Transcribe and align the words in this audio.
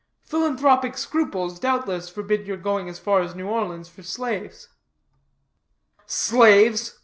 Philanthropic 0.23 0.97
scruples, 0.97 1.59
doubtless, 1.59 2.09
forbid 2.09 2.47
your 2.47 2.57
going 2.57 2.89
as 2.89 2.97
far 2.97 3.21
as 3.21 3.35
New 3.35 3.47
Orleans 3.47 3.87
for 3.87 4.01
slaves?" 4.01 4.67
"Slaves?" 6.07 6.95